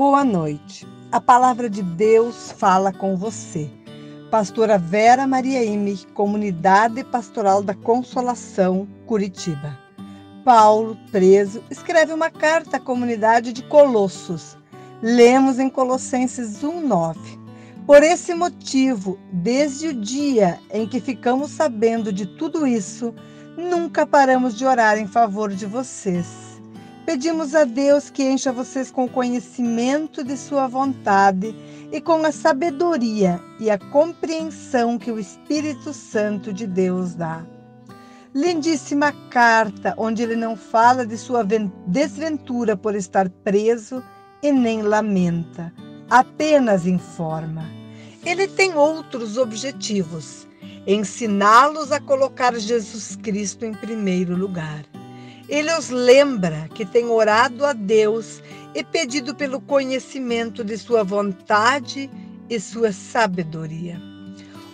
[0.00, 0.88] Boa noite.
[1.12, 3.70] A palavra de Deus fala com você.
[4.30, 9.78] Pastora Vera Maria Ime, Comunidade Pastoral da Consolação, Curitiba.
[10.42, 14.56] Paulo, preso, escreve uma carta à comunidade de Colossos.
[15.02, 17.18] Lemos em Colossenses 1:9.
[17.86, 23.14] Por esse motivo, desde o dia em que ficamos sabendo de tudo isso,
[23.54, 26.49] nunca paramos de orar em favor de vocês
[27.06, 31.54] Pedimos a Deus que encha vocês com conhecimento de Sua vontade
[31.92, 37.44] e com a sabedoria e a compreensão que o Espírito Santo de Deus dá.
[38.32, 41.44] Lindíssima carta, onde ele não fala de sua
[41.86, 44.04] desventura por estar preso
[44.40, 45.72] e nem lamenta,
[46.08, 47.64] apenas informa.
[48.24, 50.46] Ele tem outros objetivos:
[50.86, 54.84] ensiná-los a colocar Jesus Cristo em primeiro lugar.
[55.50, 58.40] Ele os lembra que tem orado a Deus
[58.72, 62.08] e pedido pelo conhecimento de sua vontade
[62.48, 64.00] e sua sabedoria.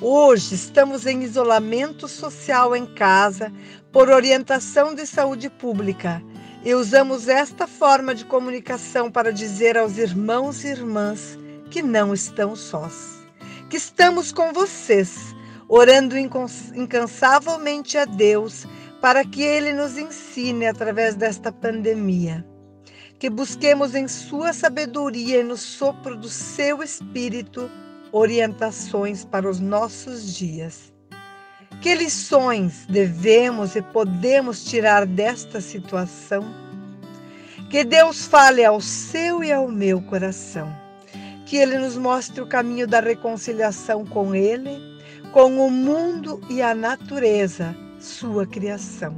[0.00, 3.52] Hoje estamos em isolamento social em casa
[3.92, 6.20] por orientação de saúde pública
[6.64, 11.38] e usamos esta forma de comunicação para dizer aos irmãos e irmãs
[11.70, 13.24] que não estão sós,
[13.70, 15.36] que estamos com vocês,
[15.68, 18.66] orando incansavelmente a Deus
[19.04, 22.42] para que Ele nos ensine através desta pandemia.
[23.18, 27.70] Que busquemos em Sua sabedoria e no sopro do Seu Espírito
[28.10, 30.90] orientações para os nossos dias.
[31.82, 36.42] Que lições devemos e podemos tirar desta situação?
[37.68, 40.74] Que Deus fale ao seu e ao meu coração.
[41.44, 44.80] Que Ele nos mostre o caminho da reconciliação com Ele,
[45.30, 49.16] com o mundo e a natureza sua criação.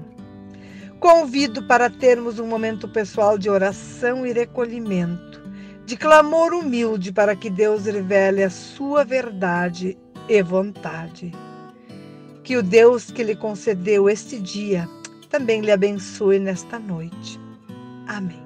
[0.98, 5.42] Convido para termos um momento pessoal de oração e recolhimento,
[5.84, 9.98] de clamor humilde para que Deus revele a sua verdade
[10.28, 11.32] e vontade.
[12.42, 14.88] Que o Deus que lhe concedeu este dia
[15.28, 17.38] também lhe abençoe nesta noite.
[18.06, 18.45] Amém.